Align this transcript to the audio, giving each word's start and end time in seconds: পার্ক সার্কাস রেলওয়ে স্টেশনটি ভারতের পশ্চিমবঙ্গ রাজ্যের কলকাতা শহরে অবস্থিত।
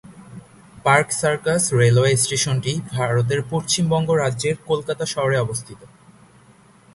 পার্ক 0.85 1.07
সার্কাস 1.11 1.63
রেলওয়ে 1.79 2.13
স্টেশনটি 2.15 2.73
ভারতের 2.91 3.39
পশ্চিমবঙ্গ 3.51 4.09
রাজ্যের 4.15 4.55
কলকাতা 4.67 5.05
শহরে 5.05 5.37
অবস্থিত। 5.39 5.81